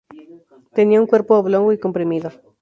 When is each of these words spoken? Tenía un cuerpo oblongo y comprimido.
Tenía 0.73 0.99
un 0.99 1.05
cuerpo 1.05 1.35
oblongo 1.35 1.73
y 1.73 1.77
comprimido. 1.79 2.31